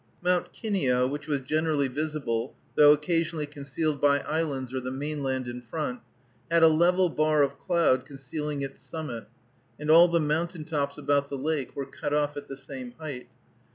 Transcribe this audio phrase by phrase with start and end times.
[0.23, 5.61] Mount Kineo, which was generally visible, though occasionally concealed by islands or the mainland in
[5.61, 5.99] front,
[6.49, 9.25] had a level bar of cloud concealing its summit,
[9.79, 13.27] and all the mountain tops about the lake were cut off at the same height.